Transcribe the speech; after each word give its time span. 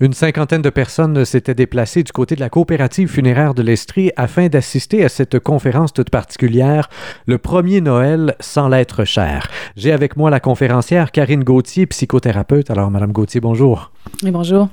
Une 0.00 0.12
cinquantaine 0.12 0.62
de 0.62 0.70
personnes 0.70 1.24
s'étaient 1.24 1.56
déplacées 1.56 2.04
du 2.04 2.12
côté 2.12 2.36
de 2.36 2.40
la 2.40 2.48
coopérative 2.48 3.08
funéraire 3.08 3.52
de 3.52 3.62
l'Estrie 3.62 4.12
afin 4.16 4.46
d'assister 4.46 5.04
à 5.04 5.08
cette 5.08 5.40
conférence 5.40 5.92
toute 5.92 6.08
particulière, 6.08 6.88
le 7.26 7.36
premier 7.36 7.80
Noël 7.80 8.36
sans 8.38 8.68
l'être 8.68 9.04
cher. 9.04 9.48
J'ai 9.74 9.90
avec 9.90 10.16
moi 10.16 10.30
la 10.30 10.38
conférencière 10.38 11.10
Karine 11.10 11.42
Gauthier, 11.42 11.86
psychothérapeute. 11.86 12.70
Alors, 12.70 12.92
Madame 12.92 13.10
Gauthier, 13.10 13.40
bonjour. 13.40 13.90
Oui, 14.22 14.30
bonjour. 14.30 14.68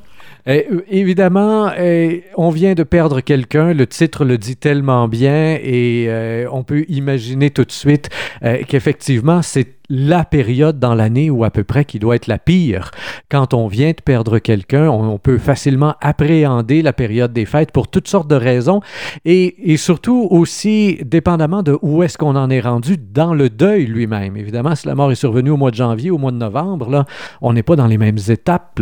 Eh, 0.47 0.67
évidemment, 0.89 1.71
eh, 1.75 2.23
on 2.37 2.51
vient 2.51 2.75
de 2.75 2.83
perdre 2.83 3.19
quelqu'un, 3.21 3.73
le 3.73 3.87
titre 3.87 4.25
le 4.25 4.37
dit 4.37 4.55
tellement 4.55 5.07
bien 5.07 5.57
et 5.59 6.05
euh, 6.07 6.47
on 6.51 6.63
peut 6.63 6.85
imaginer 6.87 7.49
tout 7.49 7.65
de 7.65 7.71
suite 7.71 8.09
euh, 8.43 8.59
qu'effectivement, 8.67 9.41
c'est 9.41 9.75
la 9.89 10.23
période 10.23 10.79
dans 10.79 10.93
l'année 10.93 11.31
où 11.31 11.43
à 11.43 11.49
peu 11.49 11.63
près 11.63 11.83
qui 11.83 11.97
doit 11.97 12.15
être 12.15 12.27
la 12.27 12.37
pire. 12.37 12.91
Quand 13.29 13.55
on 13.55 13.67
vient 13.67 13.89
de 13.89 14.01
perdre 14.03 14.37
quelqu'un, 14.37 14.87
on, 14.87 15.17
peut 15.17 15.37
facilement 15.39 15.95
appréhender 16.01 16.83
la 16.83 16.93
période 16.93 17.33
des 17.33 17.45
fêtes 17.45 17.71
pour 17.71 17.87
toutes 17.87 18.07
sortes 18.07 18.27
de 18.27 18.35
raisons 18.35 18.81
et, 19.25 19.77
surtout 19.77 20.27
aussi 20.29 20.99
dépendamment 21.03 21.63
de 21.63 21.77
où 21.81 22.03
est-ce 22.03 22.17
qu'on 22.17 22.35
en 22.35 22.49
est 22.49 22.61
rendu 22.61 22.97
dans 22.97 23.33
le 23.33 23.49
deuil 23.49 23.85
lui-même. 23.85 24.37
Évidemment, 24.37 24.75
si 24.75 24.87
la 24.87 24.95
mort 24.95 25.11
est 25.11 25.15
survenue 25.15 25.51
au 25.51 25.57
mois 25.57 25.71
de 25.71 25.75
janvier, 25.75 26.11
au 26.11 26.17
mois 26.17 26.31
de 26.31 26.37
novembre, 26.37 26.89
là, 26.89 27.05
on 27.41 27.53
n'est 27.53 27.63
pas 27.63 27.75
dans 27.75 27.87
les 27.87 27.97
mêmes 27.97 28.19
étapes. 28.29 28.79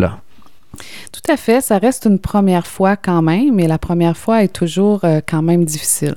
Tout 1.11 1.31
à 1.31 1.37
fait, 1.37 1.61
ça 1.61 1.77
reste 1.77 2.05
une 2.05 2.17
première 2.17 2.65
fois 2.65 2.95
quand 2.95 3.21
même, 3.21 3.53
mais 3.53 3.67
la 3.67 3.77
première 3.77 4.17
fois 4.17 4.43
est 4.43 4.51
toujours 4.51 5.01
euh, 5.03 5.21
quand 5.27 5.43
même 5.43 5.65
difficile. 5.65 6.15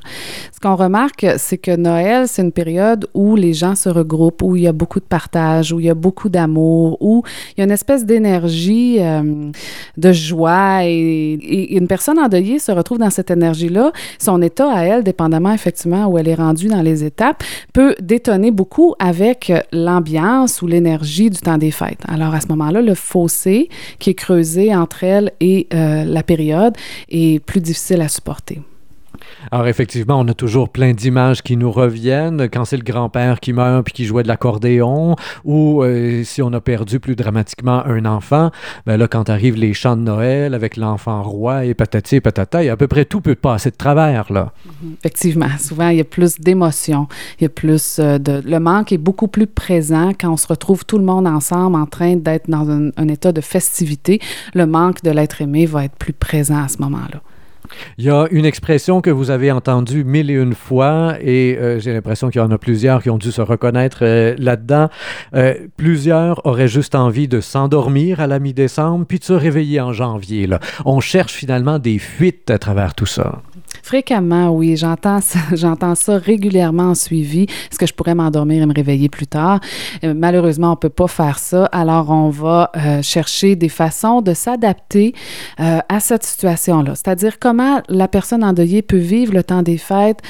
Ce 0.54 0.58
qu'on 0.58 0.76
remarque, 0.76 1.26
c'est 1.36 1.58
que 1.58 1.76
Noël, 1.76 2.26
c'est 2.26 2.40
une 2.40 2.52
période 2.52 3.06
où 3.12 3.36
les 3.36 3.52
gens 3.52 3.74
se 3.74 3.90
regroupent, 3.90 4.42
où 4.42 4.56
il 4.56 4.62
y 4.62 4.66
a 4.66 4.72
beaucoup 4.72 5.00
de 5.00 5.04
partage, 5.04 5.72
où 5.72 5.80
il 5.80 5.86
y 5.86 5.90
a 5.90 5.94
beaucoup 5.94 6.30
d'amour, 6.30 6.96
où 7.00 7.22
il 7.50 7.60
y 7.60 7.62
a 7.62 7.64
une 7.64 7.70
espèce 7.70 8.06
d'énergie, 8.06 8.96
euh, 9.00 9.50
de 9.98 10.12
joie, 10.12 10.84
et, 10.84 11.76
une 11.76 11.86
personne 11.86 12.18
endeuillée 12.18 12.58
se 12.58 12.72
retrouve 12.72 12.98
dans 12.98 13.10
cette 13.10 13.30
énergie-là. 13.30 13.92
Son 14.18 14.40
état 14.40 14.72
à 14.72 14.84
elle, 14.84 15.04
dépendamment 15.04 15.52
effectivement 15.52 16.06
où 16.06 16.16
elle 16.16 16.28
est 16.28 16.34
rendue 16.34 16.68
dans 16.68 16.82
les 16.82 17.04
étapes, 17.04 17.44
peut 17.74 17.94
détonner 18.00 18.50
beaucoup 18.50 18.94
avec 18.98 19.52
l'ambiance 19.72 20.62
ou 20.62 20.66
l'énergie 20.66 21.28
du 21.28 21.38
temps 21.38 21.58
des 21.58 21.70
fêtes. 21.70 22.00
Alors 22.08 22.34
à 22.34 22.40
ce 22.40 22.46
moment-là, 22.48 22.80
le 22.80 22.94
fossé 22.94 23.68
qui 23.98 24.10
est 24.10 24.14
creusé 24.14 24.45
entre 24.74 25.04
elle 25.04 25.32
et 25.40 25.66
euh, 25.74 26.04
la 26.04 26.22
période 26.22 26.74
est 27.08 27.44
plus 27.44 27.60
difficile 27.60 28.00
à 28.00 28.08
supporter. 28.08 28.60
Alors 29.50 29.66
effectivement, 29.66 30.18
on 30.18 30.28
a 30.28 30.34
toujours 30.34 30.68
plein 30.68 30.92
d'images 30.92 31.42
qui 31.42 31.56
nous 31.56 31.70
reviennent 31.70 32.48
quand 32.50 32.64
c'est 32.64 32.76
le 32.76 32.82
grand-père 32.82 33.40
qui 33.40 33.52
meurt 33.52 33.84
puis 33.84 33.92
qui 33.92 34.04
jouait 34.04 34.22
de 34.22 34.28
l'accordéon 34.28 35.16
ou 35.44 35.82
euh, 35.82 36.24
si 36.24 36.42
on 36.42 36.52
a 36.52 36.60
perdu 36.60 37.00
plus 37.00 37.16
dramatiquement 37.16 37.84
un 37.86 38.04
enfant, 38.04 38.50
ben 38.86 38.96
là 38.96 39.08
quand 39.08 39.30
arrivent 39.30 39.56
les 39.56 39.74
chants 39.74 39.96
de 39.96 40.02
Noël 40.02 40.54
avec 40.54 40.76
l'enfant 40.76 41.22
roi 41.22 41.64
et 41.64 41.74
patati 41.74 42.16
et 42.16 42.20
patata, 42.20 42.58
à 42.58 42.76
peu 42.76 42.86
près 42.88 43.04
tout 43.04 43.20
peut 43.20 43.34
passer 43.34 43.70
de 43.70 43.76
travers 43.76 44.32
là. 44.32 44.52
Mhm. 44.66 44.96
Effectivement, 45.00 45.58
souvent 45.58 45.88
il 45.88 45.98
y 45.98 46.00
a 46.00 46.04
plus 46.04 46.40
d'émotions, 46.40 47.08
il 47.40 47.44
y 47.44 47.46
a 47.46 47.50
plus 47.50 47.98
euh, 47.98 48.18
de 48.18 48.42
le 48.44 48.60
manque 48.60 48.92
est 48.92 48.98
beaucoup 48.98 49.28
plus 49.28 49.46
présent 49.46 50.12
quand 50.18 50.32
on 50.32 50.36
se 50.36 50.46
retrouve 50.46 50.84
tout 50.84 50.98
le 50.98 51.04
monde 51.04 51.26
ensemble 51.26 51.76
en 51.76 51.86
train 51.86 52.16
d'être 52.16 52.48
dans 52.50 52.68
un 52.70 53.08
état 53.08 53.32
de 53.32 53.40
festivité, 53.40 54.20
le 54.54 54.66
manque 54.66 55.02
de 55.02 55.10
l'être 55.10 55.40
aimé 55.40 55.66
va 55.66 55.84
être 55.84 55.96
plus 55.96 56.12
présent 56.12 56.62
à 56.62 56.68
ce 56.68 56.78
moment-là. 56.78 57.20
Il 57.98 58.04
y 58.04 58.10
a 58.10 58.26
une 58.30 58.44
expression 58.44 59.00
que 59.00 59.10
vous 59.10 59.30
avez 59.30 59.50
entendue 59.52 60.04
mille 60.04 60.30
et 60.30 60.34
une 60.34 60.54
fois 60.54 61.16
et 61.20 61.56
euh, 61.58 61.78
j'ai 61.78 61.92
l'impression 61.92 62.30
qu'il 62.30 62.40
y 62.40 62.44
en 62.44 62.50
a 62.50 62.58
plusieurs 62.58 63.02
qui 63.02 63.10
ont 63.10 63.18
dû 63.18 63.32
se 63.32 63.40
reconnaître 63.40 63.98
euh, 64.02 64.34
là-dedans. 64.38 64.88
Euh, 65.34 65.54
plusieurs 65.76 66.44
auraient 66.46 66.68
juste 66.68 66.94
envie 66.94 67.28
de 67.28 67.40
s'endormir 67.40 68.20
à 68.20 68.26
la 68.26 68.38
mi-décembre 68.38 69.06
puis 69.06 69.18
de 69.18 69.24
se 69.24 69.32
réveiller 69.32 69.80
en 69.80 69.92
janvier. 69.92 70.48
On 70.84 71.00
cherche 71.00 71.32
finalement 71.32 71.78
des 71.78 71.98
fuites 71.98 72.50
à 72.50 72.58
travers 72.58 72.94
tout 72.94 73.06
ça. 73.06 73.42
Fréquemment, 73.82 74.50
oui. 74.50 74.76
J'entends 74.76 75.20
ça, 75.20 75.38
j'entends 75.52 75.94
ça 75.94 76.18
régulièrement 76.18 76.90
en 76.90 76.94
suivi. 76.94 77.44
Est-ce 77.44 77.78
que 77.78 77.86
je 77.86 77.94
pourrais 77.94 78.14
m'endormir 78.14 78.62
et 78.62 78.66
me 78.66 78.74
réveiller 78.74 79.08
plus 79.08 79.26
tard? 79.26 79.60
Euh, 80.04 80.14
malheureusement, 80.16 80.68
on 80.68 80.72
ne 80.72 80.76
peut 80.76 80.88
pas 80.88 81.08
faire 81.08 81.38
ça. 81.38 81.66
Alors, 81.66 82.10
on 82.10 82.30
va 82.30 82.70
euh, 82.76 83.02
chercher 83.02 83.56
des 83.56 83.68
façons 83.68 84.22
de 84.22 84.34
s'adapter 84.34 85.14
euh, 85.60 85.78
à 85.88 86.00
cette 86.00 86.24
situation-là. 86.24 86.94
C'est-à-dire 86.94 87.38
comment 87.38 87.82
la 87.88 88.08
personne 88.08 88.44
endeuillée 88.44 88.82
peut 88.82 88.96
vivre 88.96 89.32
le 89.32 89.42
temps 89.42 89.62
des 89.62 89.78
fêtes 89.78 90.20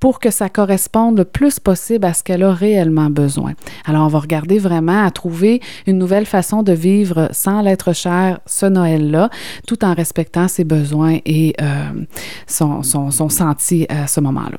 pour 0.00 0.20
que 0.20 0.30
ça 0.30 0.48
corresponde 0.48 1.18
le 1.18 1.24
plus 1.24 1.60
possible 1.60 2.04
à 2.04 2.12
ce 2.12 2.22
qu'elle 2.22 2.42
a 2.42 2.52
réellement 2.52 3.10
besoin. 3.10 3.54
Alors, 3.86 4.04
on 4.04 4.08
va 4.08 4.18
regarder 4.18 4.58
vraiment 4.58 5.04
à 5.04 5.10
trouver 5.10 5.60
une 5.86 5.98
nouvelle 5.98 6.26
façon 6.26 6.62
de 6.62 6.72
vivre 6.72 7.28
sans 7.32 7.62
l'être 7.62 7.94
cher 7.94 8.40
ce 8.46 8.66
Noël-là, 8.66 9.30
tout 9.66 9.84
en 9.84 9.94
respectant 9.94 10.48
ses 10.48 10.64
besoins 10.64 11.18
et 11.24 11.54
euh, 11.60 12.04
son, 12.46 12.82
son, 12.82 13.10
son 13.10 13.28
senti 13.28 13.86
à 13.88 14.06
ce 14.06 14.20
moment-là. 14.20 14.58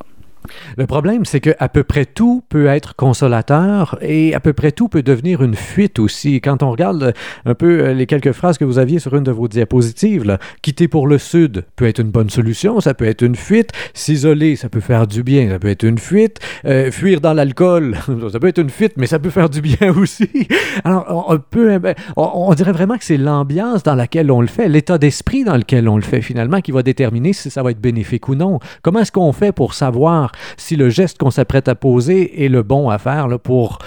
Le 0.78 0.86
problème, 0.86 1.26
c'est 1.26 1.40
que 1.40 1.52
à 1.60 1.70
peu 1.70 1.84
près 1.84 2.06
tout 2.06 2.44
peut 2.50 2.68
être 2.68 2.96
consolateur 2.96 3.98
et 4.02 4.34
à 4.34 4.40
peu 4.40 4.54
près 4.54 4.72
tout 4.72 4.88
peut 4.88 5.04
devenir 5.04 5.42
une 5.42 5.56
fuite 5.56 6.00
aussi. 6.00 6.42
Quand 6.42 6.64
on 6.64 6.72
regarde 6.72 7.14
un 7.46 7.54
peu 7.54 7.82
euh, 7.82 7.94
les 7.94 8.06
quelques 8.06 8.32
phrases 8.32 8.58
que 8.58 8.66
vous 8.66 8.80
aviez 8.80 9.00
sur 9.00 9.16
une 9.16 9.24
de 9.24 9.32
vos 9.32 9.48
diapositives, 9.48 10.38
quitter 10.62 10.88
pour 10.88 11.08
le 11.08 11.18
sud 11.18 11.66
peut 11.76 11.88
être 11.88 12.00
une 12.00 12.12
bonne 12.12 12.30
solution, 12.30 12.80
ça 12.80 12.94
peut 12.94 13.06
être 13.06 13.22
une 13.22 13.36
fuite. 13.36 13.72
S'isoler, 13.94 14.56
ça 14.56 14.70
peut 14.70 14.80
faire 14.80 15.08
du 15.08 15.24
bien, 15.24 15.50
ça 15.50 15.60
peut 15.60 15.70
être 15.70 15.84
une 15.84 16.00
fuite. 16.00 16.40
Euh, 16.66 16.92
fuir 16.92 17.22
dans 17.22 17.34
l'alcool, 17.34 17.96
ça 18.32 18.40
peut 18.40 18.48
être 18.48 18.62
une 18.62 18.70
fuite, 18.70 18.94
mais 18.98 19.08
ça 19.08 19.20
peut 19.20 19.30
faire 19.30 19.50
du 19.50 19.62
bien 19.62 19.94
aussi. 19.98 20.48
Alors, 20.84 21.26
on, 21.30 21.38
peut, 21.38 21.78
ben, 21.80 21.96
on 22.16 22.54
dirait 22.54 22.72
vraiment 22.72 22.98
que 22.98 23.04
c'est 23.04 23.18
l'ambiance 23.18 23.84
dans 23.84 23.96
laquelle 23.96 24.32
on 24.32 24.42
le 24.42 24.48
fait, 24.48 24.68
l'état 24.70 24.98
d'esprit 24.98 25.44
dans 25.44 25.58
lequel 25.58 25.88
on 25.90 25.96
le 25.96 26.02
fait 26.02 26.22
finalement, 26.22 26.62
qui 26.62 26.72
va 26.72 26.84
déterminer 26.84 27.34
si 27.34 27.50
ça 27.50 27.64
va 27.64 27.72
être 27.72 27.82
bénéfique 27.82 28.28
ou 28.30 28.36
non. 28.36 28.60
Comment 28.82 29.00
est-ce 29.00 29.12
qu'on 29.12 29.32
fait 29.32 29.52
pour 29.52 29.74
savoir 29.74 30.32
si 30.58 30.76
le 30.76 30.90
geste 30.90 31.18
qu'on 31.18 31.32
s'apprête 31.32 31.68
à 31.68 31.76
poser 31.76 32.46
est 32.46 32.50
le 32.50 32.64
bon 32.64 32.90
à 32.90 32.98
faire 32.98 33.28
pour, 33.40 33.80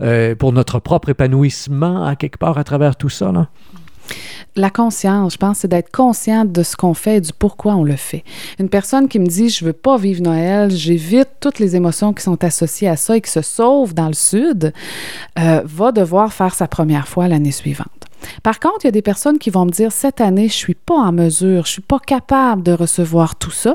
euh, 0.00 0.34
pour 0.34 0.52
notre 0.52 0.78
propre 0.78 1.10
épanouissement 1.10 2.04
à 2.04 2.16
quelque 2.16 2.38
part 2.38 2.58
à 2.58 2.64
travers 2.64 2.96
tout 2.96 3.08
ça. 3.08 3.32
Là? 3.32 3.48
La 4.54 4.70
conscience, 4.70 5.34
je 5.34 5.38
pense, 5.38 5.58
c'est 5.58 5.68
d'être 5.68 5.90
consciente 5.90 6.50
de 6.50 6.62
ce 6.62 6.76
qu'on 6.76 6.94
fait 6.94 7.16
et 7.16 7.20
du 7.20 7.32
pourquoi 7.38 7.74
on 7.74 7.84
le 7.84 7.96
fait. 7.96 8.24
Une 8.58 8.70
personne 8.70 9.06
qui 9.06 9.18
me 9.18 9.26
dit 9.26 9.50
je 9.50 9.64
veux 9.64 9.74
pas 9.74 9.98
vivre 9.98 10.22
Noël, 10.22 10.70
j'évite 10.70 11.28
toutes 11.40 11.58
les 11.58 11.76
émotions 11.76 12.14
qui 12.14 12.22
sont 12.22 12.42
associées 12.42 12.88
à 12.88 12.96
ça 12.96 13.16
et 13.16 13.20
qui 13.20 13.30
se 13.30 13.42
sauvent 13.42 13.92
dans 13.92 14.08
le 14.08 14.14
sud, 14.14 14.72
euh, 15.38 15.60
va 15.64 15.92
devoir 15.92 16.32
faire 16.32 16.54
sa 16.54 16.68
première 16.68 17.06
fois 17.06 17.28
l'année 17.28 17.52
suivante. 17.52 18.06
Par 18.42 18.60
contre, 18.60 18.84
il 18.84 18.86
y 18.86 18.88
a 18.88 18.92
des 18.92 19.02
personnes 19.02 19.38
qui 19.38 19.50
vont 19.50 19.64
me 19.64 19.70
dire 19.70 19.92
cette 19.92 20.20
année, 20.20 20.48
je 20.48 20.54
suis 20.54 20.74
pas 20.74 20.94
en 20.94 21.12
mesure, 21.12 21.66
je 21.66 21.72
suis 21.72 21.82
pas 21.82 21.98
capable 21.98 22.62
de 22.62 22.72
recevoir 22.72 23.36
tout 23.36 23.50
ça. 23.50 23.74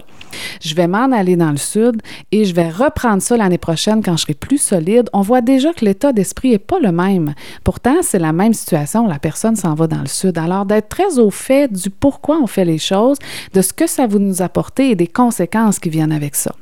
Je 0.62 0.76
vais 0.76 0.88
m'en 0.88 1.12
aller 1.12 1.36
dans 1.36 1.52
le 1.52 1.58
sud 1.58 2.02
et 2.32 2.46
je 2.46 2.54
vais 2.54 2.70
reprendre 2.70 3.22
ça 3.22 3.38
l'année 3.38 3.58
prochaine 3.58 4.02
quand 4.04 4.18
je 4.18 4.24
serai 4.24 4.34
plus 4.34 4.58
solide. 4.58 5.10
On 5.14 5.22
voit 5.22 5.42
déjà 5.42 5.74
que 5.74 5.86
l'état 5.86 6.14
d'esprit 6.14 6.54
est 6.54 6.60
pas 6.60 6.80
le 6.80 6.92
même. 6.92 7.34
Pourtant, 7.64 7.98
c'est 8.02 8.20
la 8.20 8.34
même 8.34 8.54
situation. 8.54 9.08
La 9.08 9.20
personne 9.20 9.56
s'en 9.56 9.76
va 9.76 9.88
dans 9.88 10.02
le 10.02 10.08
sud. 10.08 10.38
Alors, 10.38 10.66
d'être 10.66 10.90
très 10.90 11.20
au 11.20 11.30
fait 11.30 11.72
du 11.72 11.90
pourquoi 11.90 12.40
on 12.42 12.48
fait 12.48 12.66
les 12.66 12.78
choses, 12.78 13.18
de 13.54 13.62
ce 13.62 13.74
que 13.74 13.88
ça 13.88 14.08
va 14.08 14.20
nous 14.20 14.42
apporter 14.42 14.92
et 14.92 14.96
des 14.96 15.08
conséquences 15.08 15.80
qui 15.80 15.90
viennent 15.90 16.12
avec 16.12 16.36
ça. 16.36 16.54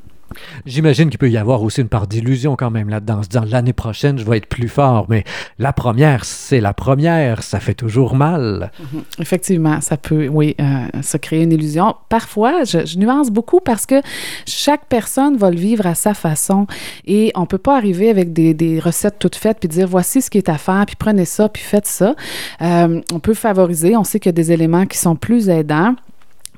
J'imagine 0.66 1.10
qu'il 1.10 1.18
peut 1.18 1.30
y 1.30 1.38
avoir 1.38 1.64
aussi 1.64 1.82
une 1.82 1.90
part 1.90 2.08
d'illusion 2.08 2.56
quand 2.56 2.72
même 2.72 2.90
là-dedans. 2.90 3.22
Se 3.24 3.40
l'année 3.50 3.74
prochaine, 3.74 4.18
je 4.18 4.26
vais 4.26 4.38
être 4.38 4.48
plus 4.48 4.68
fort. 4.68 5.06
Mais 5.10 5.24
la 5.58 5.74
première, 5.74 6.26
c'est 6.26 6.62
la 6.62 6.74
première. 6.74 7.44
Ça 7.44 7.60
fait 7.60 7.74
toujours 7.74 8.16
mal. 8.16 8.72
Mhm. 8.80 9.04
Effectivement, 9.20 9.82
ça 9.82 9.98
peut, 9.98 10.28
oui, 10.28 10.56
euh, 10.60 11.02
se 11.02 11.18
créer 11.18 11.44
une 11.44 11.52
illusion. 11.52 11.96
Parfois, 12.10 12.64
je, 12.64 12.98
nuance 12.98 13.30
beaucoup 13.30 13.60
parce 13.60 13.86
que 13.86 14.02
chaque 14.46 14.86
personne 14.88 15.38
va 15.38 15.52
le 15.52 15.58
vivre 15.58 15.86
à 15.88 15.96
sa 15.96 16.14
façon 16.14 16.68
et 17.06 17.32
on 17.36 17.46
peut 17.46 17.58
pas 17.58 17.78
arriver 17.78 18.10
avec 18.10 18.34
des, 18.34 18.80
recettes 18.80 19.20
toutes 19.20 19.36
faites 19.36 19.60
puis 19.60 19.70
dire 19.70 19.88
voici 19.88 20.22
ce 20.22 20.30
qui 20.30 20.38
est 20.38 20.50
à 20.50 20.58
faire, 20.58 20.86
puis 20.86 20.96
prenez 20.98 21.26
ça, 21.26 21.50
puis 21.50 21.64
faites 21.64 21.88
ça. 21.88 22.16
Euh, 22.62 23.02
on 23.12 23.20
peut 23.20 23.34
favoriser. 23.34 23.96
On 23.96 24.04
sait 24.04 24.20
qu'il 24.20 24.30
y 24.30 24.34
a 24.34 24.34
des 24.34 24.52
éléments 24.52 24.86
qui 24.86 24.98
sont 24.98 25.16
plus 25.16 25.50
aidants. 25.50 25.96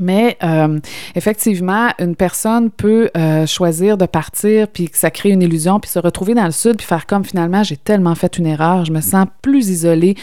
Mais 0.01 0.37
euh, 0.43 0.79
effectivement, 1.15 1.89
une 1.99 2.15
personne 2.15 2.71
peut 2.71 3.09
euh, 3.15 3.45
choisir 3.45 3.97
de 3.97 4.05
partir, 4.05 4.67
puis 4.67 4.89
que 4.89 4.97
ça 4.97 5.11
crée 5.11 5.29
une 5.29 5.41
illusion, 5.41 5.79
puis 5.79 5.89
se 5.89 5.99
retrouver 5.99 6.33
dans 6.33 6.45
le 6.45 6.51
sud, 6.51 6.77
puis 6.77 6.85
faire 6.85 7.05
comme 7.05 7.23
finalement, 7.23 7.63
j'ai 7.63 7.77
tellement 7.77 8.15
fait 8.15 8.37
une 8.37 8.47
erreur, 8.47 8.83
je 8.83 8.91
me 8.91 8.99
sens 8.99 9.27
plus 9.41 9.69
isolée, 9.69 10.15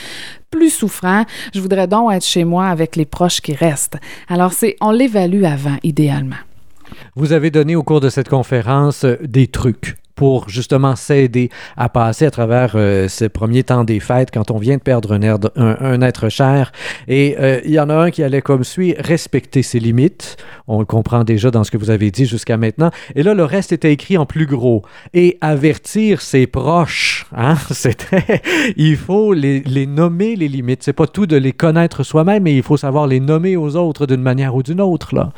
plus 0.51 0.71
souffrant, 0.71 1.25
je 1.55 1.61
voudrais 1.61 1.87
donc 1.87 2.13
être 2.13 2.25
chez 2.25 2.45
moi 2.45 2.67
avec 2.67 2.97
les 2.97 3.05
proches 3.05 3.41
qui 3.41 3.55
restent. 3.55 3.99
Alors, 4.29 4.53
c'est, 4.53 4.77
on 4.81 4.91
l'évalue 4.91 5.45
avant, 5.45 5.77
idéalement. 5.83 6.37
Vous 7.15 7.33
avez 7.33 7.51
donné 7.51 7.77
au 7.77 7.83
cours 7.83 8.01
de 8.01 8.09
cette 8.09 8.29
conférence 8.29 9.05
euh, 9.05 9.17
des 9.23 9.47
trucs 9.47 9.97
pour 10.19 10.49
justement 10.49 10.97
s'aider 10.97 11.49
à 11.77 11.89
passer 11.89 12.27
à 12.27 12.33
travers 12.33 12.73
euh, 12.75 13.07
ces 13.07 13.29
premiers 13.29 13.63
temps 13.63 13.85
des 13.85 14.01
fêtes 14.01 14.31
quand 14.35 14.51
on 14.51 14.59
vient 14.59 14.77
de 14.77 14.83
perdre 14.83 15.15
un, 15.15 16.03
être 16.03 16.29
cher. 16.29 16.73
Et 17.07 17.37
euh, 17.39 17.61
il 17.65 17.71
y 17.71 17.79
en 17.79 17.89
a 17.89 17.95
un 17.95 18.11
qui 18.11 18.25
allait 18.25 18.43
comme 18.43 18.65
suit, 18.65 18.97
respecter 18.99 19.63
ses 19.63 19.79
limites. 19.79 20.37
On 20.67 20.81
le 20.81 20.87
comprend 20.87 21.23
déjà 21.23 21.53
dans 21.53 21.63
ce 21.63 21.71
que 21.71 21.77
vous 21.77 21.91
avez 21.91 22.11
dit 22.11 22.27
jusqu'à 22.27 22.57
maintenant. 22.57 22.91
Et 23.15 23.23
là, 23.23 23.33
le 23.33 23.45
reste 23.45 23.71
était 23.71 23.93
écrit 23.93 24.19
en 24.19 24.27
plus 24.27 24.47
gros. 24.47 24.83
Et 25.15 25.39
avertir 25.41 26.21
ses 26.21 26.49
proches. 26.49 27.27
Hein? 27.37 27.55
C'était, 27.71 28.43
il 28.77 28.97
faut 28.97 29.33
les, 29.33 29.61
les 29.61 29.87
nommer 29.87 30.35
les 30.35 30.49
limites. 30.49 30.83
C'est 30.83 30.93
pas 30.93 31.07
tout 31.07 31.27
de 31.27 31.37
les 31.37 31.53
connaître 31.53 32.03
soi-même, 32.03 32.43
mais 32.43 32.57
il 32.57 32.65
faut 32.65 32.77
savoir 32.77 33.07
les 33.07 33.21
nommer 33.21 33.57
aux 33.57 33.77
autres 33.77 34.05
d'une 34.05 34.23
manière 34.23 34.57
ou 34.57 34.65
d'une 34.65 34.81
autre. 34.81 35.15
Là. 35.15 35.31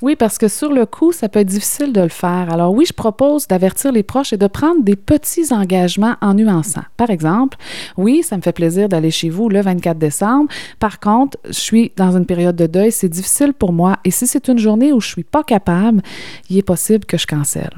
Oui, 0.00 0.14
parce 0.14 0.38
que 0.38 0.46
sur 0.46 0.72
le 0.72 0.86
coup, 0.86 1.10
ça 1.10 1.28
peut 1.28 1.40
être 1.40 1.48
difficile 1.48 1.92
de 1.92 2.00
le 2.00 2.08
faire. 2.08 2.52
Alors 2.52 2.72
oui, 2.72 2.84
je 2.86 2.92
propose 2.92 3.48
d'avertir 3.48 3.90
les 3.90 4.04
proches 4.04 4.32
et 4.32 4.36
de 4.36 4.46
prendre 4.46 4.84
des 4.84 4.94
petits 4.94 5.52
engagements 5.52 6.14
en 6.20 6.34
nuançant. 6.34 6.84
Par 6.96 7.10
exemple, 7.10 7.58
oui, 7.96 8.22
ça 8.22 8.36
me 8.36 8.42
fait 8.42 8.52
plaisir 8.52 8.88
d'aller 8.88 9.10
chez 9.10 9.28
vous 9.28 9.48
le 9.48 9.60
24 9.60 9.98
décembre. 9.98 10.48
Par 10.78 11.00
contre, 11.00 11.36
je 11.46 11.58
suis 11.58 11.92
dans 11.96 12.16
une 12.16 12.26
période 12.26 12.54
de 12.54 12.66
deuil, 12.66 12.92
c'est 12.92 13.08
difficile 13.08 13.52
pour 13.52 13.72
moi. 13.72 13.98
Et 14.04 14.12
si 14.12 14.28
c'est 14.28 14.46
une 14.46 14.58
journée 14.58 14.92
où 14.92 15.00
je 15.00 15.08
suis 15.08 15.24
pas 15.24 15.42
capable, 15.42 16.00
il 16.48 16.56
est 16.58 16.62
possible 16.62 17.04
que 17.04 17.18
je 17.18 17.26
cancelle. 17.26 17.72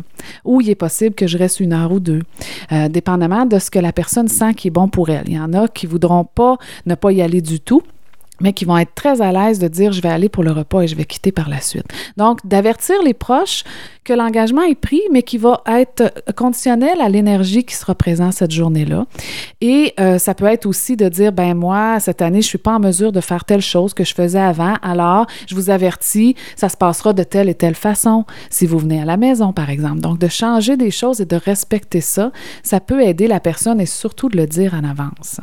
Ou 0.45 0.61
il 0.61 0.69
est 0.69 0.75
possible 0.75 1.15
que 1.15 1.27
je 1.27 1.39
reste 1.39 1.61
une 1.61 1.73
heure 1.73 1.91
ou 1.91 2.01
deux, 2.01 2.21
euh, 2.73 2.89
dépendamment 2.89 3.47
de 3.47 3.59
ce 3.59 3.71
que 3.71 3.79
la 3.79 3.95
personne 3.95 4.29
sent 4.29 4.53
qui 4.55 4.69
est 4.69 4.71
bon 4.71 4.89
pour 4.89 5.09
elle. 5.09 5.25
Il 5.27 5.37
y 5.37 5.41
en 5.41 5.55
a 5.55 5.69
qui 5.69 5.87
voudront 5.87 6.25
pas 6.25 6.59
ne 6.85 6.97
pas 6.97 7.13
y 7.13 7.23
aller 7.23 7.41
du 7.41 7.61
tout 7.61 7.83
mais 8.41 8.53
qui 8.53 8.65
vont 8.65 8.79
être 8.79 8.95
très 8.95 9.21
à 9.21 9.33
l'aise 9.33 9.59
de 9.59 9.69
dire 9.69 9.93
je 9.93 10.01
vais 10.01 10.09
aller 10.09 10.29
pour 10.29 10.43
le 10.43 10.53
repas 10.53 10.83
et 10.83 10.89
je 10.89 10.97
vais 10.97 11.05
quitter 11.05 11.33
par 11.33 11.49
la 11.49 11.61
suite. 11.61 11.87
Donc, 12.17 12.47
d'avertir 12.47 13.03
les 13.03 13.15
proches 13.15 13.65
que 14.05 14.13
l'engagement 14.13 14.63
est 14.63 14.75
pris, 14.75 15.03
mais 15.13 15.23
qui 15.23 15.39
va 15.39 15.63
être 15.67 16.13
conditionnel 16.35 17.01
à 17.01 17.09
l'énergie 17.09 17.65
qui 17.65 17.75
sera 17.75 17.95
présente 17.95 18.33
cette 18.33 18.51
journée-là. 18.51 19.07
Et 19.61 19.95
euh, 20.01 20.19
ça 20.19 20.35
peut 20.35 20.47
être 20.47 20.67
aussi 20.67 20.97
de 20.97 21.09
dire, 21.09 21.33
ben 21.33 21.55
moi, 21.55 22.01
cette 22.01 22.23
année, 22.23 22.43
je 22.43 22.47
suis 22.47 22.59
pas 22.59 22.77
en 22.77 22.81
mesure 22.81 23.13
de 23.13 23.21
faire 23.21 23.45
telle 23.45 23.61
chose 23.61 23.95
que 23.95 24.05
je 24.05 24.15
faisais 24.15 24.41
avant, 24.41 24.75
alors 24.83 25.27
je 25.47 25.55
vous 25.55 25.71
avertis, 25.71 26.35
ça 26.57 26.69
se 26.69 26.77
passera 26.77 27.13
de 27.13 27.23
telle 27.23 27.49
et 27.49 27.55
telle 27.55 27.75
façon 27.75 28.25
si 28.49 28.67
vous 28.67 28.79
venez 28.79 29.01
à 29.01 29.05
la 29.05 29.17
maison, 29.17 29.53
par 29.53 29.71
exemple. 29.71 30.01
Donc, 30.01 30.19
de 30.19 30.29
changer 30.29 30.77
des 30.77 30.91
choses 30.91 31.21
et 31.21 31.27
de 31.27 31.37
respecter 31.37 32.01
ça, 32.01 32.33
ça 32.63 32.81
peut 32.81 33.03
aider 33.03 33.27
la 33.27 33.41
personne 33.41 33.81
et 33.81 33.87
surtout 33.87 34.29
de 34.29 34.37
le 34.37 34.47
dire 34.47 34.75
en 34.75 34.89
avance. 34.89 35.41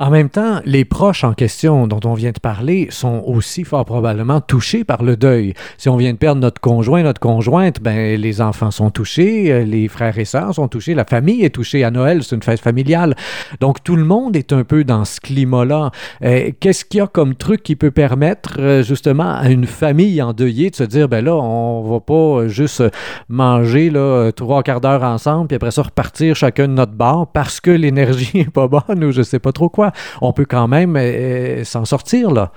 En 0.00 0.10
même 0.10 0.28
temps, 0.28 0.60
les 0.64 0.84
proches 0.84 1.22
en 1.22 1.34
question 1.34 1.86
dont 1.86 2.00
on 2.04 2.14
vient 2.14 2.32
de 2.32 2.40
parler 2.40 2.88
sont 2.90 3.22
aussi 3.26 3.62
fort 3.62 3.84
probablement 3.84 4.40
touchés 4.40 4.82
par 4.82 5.04
le 5.04 5.16
deuil. 5.16 5.54
Si 5.78 5.88
on 5.88 5.96
vient 5.96 6.12
de 6.12 6.18
perdre 6.18 6.40
notre 6.40 6.60
conjoint, 6.60 7.04
notre 7.04 7.20
conjointe, 7.20 7.80
ben 7.80 8.20
les 8.20 8.40
enfants 8.40 8.72
sont 8.72 8.90
touchés, 8.90 9.52
euh, 9.52 9.62
les 9.62 9.86
frères 9.86 10.18
et 10.18 10.24
sœurs 10.24 10.54
sont 10.54 10.66
touchés, 10.66 10.94
la 10.94 11.04
famille 11.04 11.44
est 11.44 11.54
touchée. 11.54 11.84
À 11.84 11.92
Noël, 11.92 12.24
c'est 12.24 12.34
une 12.34 12.42
fête 12.42 12.60
familiale. 12.60 13.14
Donc 13.60 13.84
tout 13.84 13.94
le 13.94 14.04
monde 14.04 14.34
est 14.34 14.52
un 14.52 14.64
peu 14.64 14.82
dans 14.82 15.04
ce 15.04 15.20
climat-là. 15.20 15.92
Euh, 16.24 16.50
Qu'est-ce 16.58 16.84
qu'il 16.84 16.98
y 16.98 17.00
a 17.00 17.06
comme 17.06 17.36
truc 17.36 17.62
qui 17.62 17.76
peut 17.76 17.92
permettre 17.92 18.56
euh, 18.58 18.82
justement 18.82 19.32
à 19.36 19.48
une 19.48 19.66
famille 19.66 20.20
endeuillée 20.20 20.70
de 20.70 20.76
se 20.76 20.84
dire, 20.84 21.08
ben 21.08 21.24
là, 21.24 21.36
on 21.36 21.82
va 21.82 22.00
pas 22.00 22.48
juste 22.48 22.82
manger 23.28 23.90
là, 23.90 24.32
trois 24.32 24.64
quarts 24.64 24.80
d'heure 24.80 25.04
ensemble, 25.04 25.46
puis 25.46 25.56
après 25.56 25.70
ça 25.70 25.82
repartir 25.82 26.34
chacun 26.34 26.66
de 26.66 26.72
notre 26.72 26.92
bar 26.92 27.28
parce 27.28 27.60
que 27.60 27.70
l'énergie 27.70 28.30
est 28.40 28.50
pas 28.50 28.66
bonne 28.66 29.04
ou 29.04 29.12
je 29.12 29.22
sais 29.22 29.38
pas 29.38 29.52
trop 29.52 29.68
quoi? 29.68 29.83
On 30.20 30.32
peut 30.32 30.46
quand 30.46 30.68
même 30.68 30.96
euh, 30.96 31.64
s'en 31.64 31.84
sortir 31.84 32.30
là. 32.30 32.52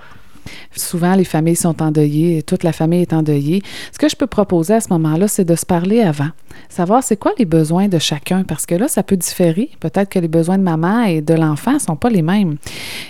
Souvent, 0.76 1.14
les 1.14 1.24
familles 1.24 1.56
sont 1.56 1.82
endeuillées, 1.82 2.42
toute 2.42 2.62
la 2.62 2.72
famille 2.72 3.02
est 3.02 3.12
endeuillée. 3.12 3.62
Ce 3.92 3.98
que 3.98 4.08
je 4.08 4.16
peux 4.16 4.26
proposer 4.26 4.74
à 4.74 4.80
ce 4.80 4.88
moment-là, 4.90 5.28
c'est 5.28 5.44
de 5.44 5.54
se 5.54 5.66
parler 5.66 6.00
avant. 6.00 6.28
Savoir 6.68 7.02
c'est 7.02 7.16
quoi 7.16 7.32
les 7.38 7.44
besoins 7.44 7.88
de 7.88 7.98
chacun, 7.98 8.42
parce 8.44 8.66
que 8.66 8.74
là, 8.74 8.88
ça 8.88 9.02
peut 9.02 9.16
différer. 9.16 9.70
Peut-être 9.80 10.08
que 10.08 10.18
les 10.18 10.28
besoins 10.28 10.58
de 10.58 10.62
maman 10.62 11.04
et 11.04 11.20
de 11.20 11.34
l'enfant 11.34 11.74
ne 11.74 11.78
sont 11.78 11.96
pas 11.96 12.10
les 12.10 12.22
mêmes. 12.22 12.56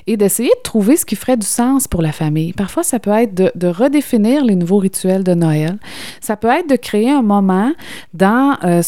Et 0.07 0.17
d'essayer 0.17 0.51
de 0.51 0.63
trouver 0.63 0.97
ce 0.97 1.05
qui 1.05 1.17
ferait 1.17 1.37
du 1.37 1.47
sens 1.47 1.89
pour 1.89 2.03
la 2.03 2.13
famille. 2.13 2.53
Parfois, 2.53 2.83
ça 2.83 2.99
peut 2.99 3.11
être 3.11 3.35
de, 3.35 3.69
redéfinir 3.69 4.45
les 4.45 4.55
nouveaux 4.55 4.79
rituels 4.79 5.25
de 5.25 5.35
Noël. 5.35 5.79
Ça 6.21 6.37
peut 6.37 6.49
être 6.49 6.69
de 6.69 6.77
créer 6.77 7.11
un 7.11 7.23
moment 7.23 7.73
dans 8.15 8.57
euh, 8.65 8.83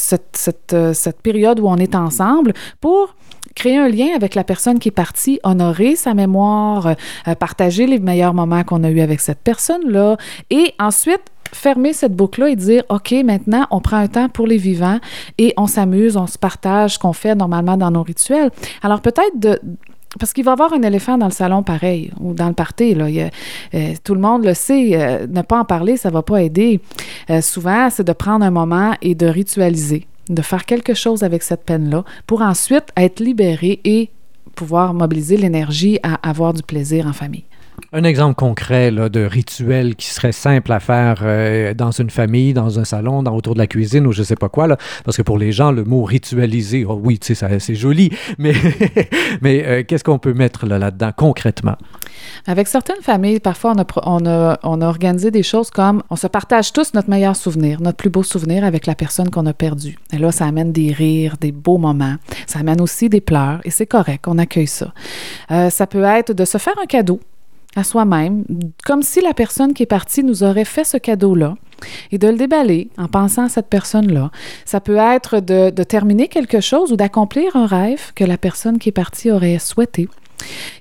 euh, 0.73 0.93
cette 0.95 1.23
période 1.23 1.61
où 1.61 1.67
on 1.67 1.77
est 1.77 1.95
ensemble 1.95 2.55
pour 2.81 3.15
créer 3.55 3.79
un 3.79 3.89
lien 3.89 4.09
avec 4.15 4.35
la 4.35 4.45
personne 4.45 4.79
qui 4.79 4.89
est 4.89 4.93
partie, 4.93 5.41
honorer 5.43 5.97
sa 5.97 6.15
mémoire, 6.15 6.95
euh, 7.27 7.35
partager 7.35 7.87
les 7.87 7.99
meilleurs 7.99 8.35
moments 8.35 8.65
qu'on 8.65 8.85
a 8.85 8.91
eus 8.91 9.01
avec 9.01 9.21
cette 9.21 9.41
personne-là, 9.41 10.17
et 10.51 10.75
ensuite 10.79 11.23
fermer 11.53 11.93
cette 11.93 12.15
boucle-là 12.15 12.51
et 12.51 12.57
dire, 12.57 12.85
OK, 12.91 13.13
maintenant, 13.25 13.67
on 13.71 13.81
prend 13.81 13.97
un 13.97 14.07
temps 14.07 14.29
pour 14.29 14.47
les 14.47 14.57
vivants 14.57 15.01
et 15.37 15.53
on 15.57 15.67
s'amuse, 15.67 16.17
on 16.17 16.29
se 16.29 16.39
partage 16.39 16.95
ce 16.95 16.99
qu'on 16.99 17.13
fait 17.13 17.35
normalement 17.35 17.77
dans 17.77 17.91
nos 17.91 18.05
rituels. 18.05 18.51
Alors 18.83 19.01
peut-être 19.01 19.37
de, 19.37 19.61
parce 20.19 20.33
qu'il 20.33 20.45
va 20.45 20.53
y 20.53 20.55
avoir 20.55 20.73
un 20.73 20.83
éléphant 20.83 21.19
dans 21.19 21.27
le 21.27 21.33
salon 21.33 21.63
pareil, 21.63 22.13
ou 22.21 22.35
dans 22.35 22.49
le 22.49 22.55
party. 22.55 22.95
Là. 22.95 23.07
Euh, 23.07 23.95
tout 24.05 24.15
le 24.15 24.21
monde 24.21 24.45
le 24.45 24.55
sait. 24.55 24.91
euh, 24.95 25.27
ne 25.29 25.43
pas 25.43 25.59
en 25.59 25.65
parler, 25.65 25.97
ça 25.97 26.09
ne 26.09 26.15
va 26.15 26.23
pas 26.23 26.43
aider. 26.43 26.81
Souvent, 27.41 27.91
c'est 27.91 28.05
de 28.05 28.13
prendre 28.13 28.45
un 28.45 28.51
moment 28.51 28.93
et 29.03 29.15
de 29.15 29.27
ritualiser, 29.27 30.07
de 30.31 30.43
faire 30.43 30.65
quelque 30.65 30.95
chose 30.95 31.23
avec 31.23 31.43
cette 31.43 31.65
peine-là 31.65 32.05
pour 32.27 32.41
ensuite 32.41 32.87
être 32.97 33.21
libéré 33.21 33.81
et 33.85 34.11
pouvoir 34.55 34.95
mobiliser 34.95 35.37
l'énergie 35.37 35.99
à 36.03 36.15
avoir 36.29 36.55
du 36.55 36.63
plaisir 36.63 37.07
en 37.07 37.13
famille. 37.13 37.45
Un 37.93 38.05
exemple 38.05 38.37
concret 38.37 38.93
de 38.93 39.25
rituel 39.25 39.97
qui 39.97 40.07
serait 40.07 40.31
simple 40.31 40.71
à 40.71 40.79
faire 40.79 41.23
euh, 41.25 41.75
dans 41.75 41.91
une 41.91 42.11
famille, 42.11 42.55
dans 42.55 42.79
un 42.79 42.85
salon, 42.85 43.25
dans, 43.25 43.35
autour 43.35 43.55
de 43.55 43.59
la 43.59 43.67
cuisine 43.67 44.07
ou 44.07 44.13
je 44.13 44.23
sais 44.23 44.37
pas 44.37 44.49
quoi. 44.49 44.69
Là, 44.69 44.77
parce 45.05 45.17
que 45.17 45.23
pour 45.23 45.39
les 45.39 45.51
gens, 45.51 45.73
le 45.73 45.83
mot 45.83 46.05
ritualiser, 46.05 46.85
oh 46.85 47.01
oui, 47.03 47.19
tu 47.19 47.35
sais, 47.35 47.59
c'est 47.59 47.75
joli, 47.75 48.13
mais, 48.39 48.53
mais 49.41 49.65
euh, 49.67 49.83
qu'est-ce 49.83 50.05
qu'on 50.05 50.21
peut 50.21 50.35
mettre 50.35 50.67
là, 50.67 50.79
là-dedans 50.79 51.11
concrètement? 51.17 51.75
Avec 52.47 52.69
certaines 52.69 53.03
familles, 53.03 53.41
parfois, 53.41 53.73
on 53.75 53.81
a, 53.81 53.87
on, 54.05 54.27
a, 54.27 54.59
on 54.63 54.81
a 54.83 54.87
organisé 54.87 55.33
des 55.33 55.43
choses 55.43 55.71
comme 55.71 56.05
on 56.11 56.17
se 56.17 56.29
partage 56.29 56.73
tous 56.73 56.95
notre 56.95 57.11
meilleur 57.11 57.35
souvenir, 57.35 57.81
notre 57.81 57.97
plus 57.97 58.11
beau 58.11 58.23
souvenir 58.23 58.63
avec 58.63 58.87
la 58.87 58.95
personne 58.95 59.31
qu'on 59.31 59.47
a 59.47 59.53
perdue. 59.53 59.99
Et 60.13 60.19
là, 60.19 60.31
ça 60.31 60.47
amène 60.47 60.71
des 60.71 60.93
rires, 60.93 61.37
des 61.41 61.51
beaux 61.51 61.79
moments. 61.79 62.15
Ça 62.47 62.61
amène 62.61 62.81
aussi 62.81 63.09
des 63.09 63.21
pleurs 63.21 63.61
et 63.65 63.71
c'est 63.71 63.87
correct, 63.87 64.27
on 64.29 64.39
accueille 64.39 64.69
ça. 64.69 64.93
Euh, 65.51 65.71
ça 65.71 65.89
peut 65.89 66.05
être 66.05 66.33
de 66.33 66.45
se 66.45 66.59
faire 66.59 66.75
un 66.81 66.87
cadeau 66.87 67.19
à 67.77 67.85
soi-même, 67.85 68.45
comme 68.85 69.03
si 69.03 69.21
la 69.21 69.35
personne 69.35 69.75
qui 69.75 69.85
est 69.85 69.87
partie 69.87 70.25
nous 70.25 70.43
aurait 70.43 70.65
fait 70.65 70.85
ce 70.85 70.97
cadeau-là 70.97 71.55
et 72.11 72.19
de 72.19 72.29
le 72.29 72.37
déballer 72.37 72.91
en 72.99 73.09
pensant 73.09 73.45
à 73.45 73.49
cette 73.49 73.69
personne-là. 73.69 74.31
Ça 74.65 74.81
peut 74.81 74.97
être 74.97 75.41
de, 75.41 75.71
terminer 75.83 76.29
quelque 76.29 76.61
chose 76.61 76.93
ou 76.93 76.97
d'accomplir 76.97 77.57
un 77.57 77.67
rêve 77.67 78.13
que 78.15 78.25
la 78.25 78.39
personne 78.39 78.79
qui 78.79 78.91
est 78.91 78.93
partie 78.93 79.31
aurait 79.31 79.59
souhaité. 79.59 80.09